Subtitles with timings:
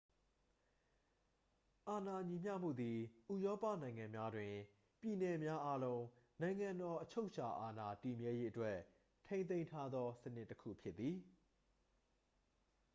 [1.89, 2.97] အာဏာညီမျှမှုသည်
[3.33, 4.53] ဥရောပနိုင်ငံများတွင်
[5.01, 6.01] ပြည်နယ်များအားလုံး
[6.41, 8.77] နိုင်ငံတော် အချုပ်အချာအာဏာ တည်မြဲရေးအတွက်
[9.27, 11.15] ထိန်းသိမ်းထားသေ စနစ်တစ်ခုဖြစ်သည်